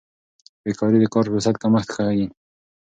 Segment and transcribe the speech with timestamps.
[0.63, 2.25] بیکاري د کار فرصت کمښت ښيي.